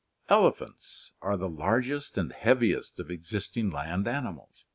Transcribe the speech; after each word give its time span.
"Elephants 0.29 1.11
are 1.21 1.37
the 1.37 1.47
largest 1.47 2.17
and 2.17 2.33
heaviest 2.33 2.99
of 2.99 3.11
existing 3.11 3.69
land 3.69 4.07
animals. 4.07 4.65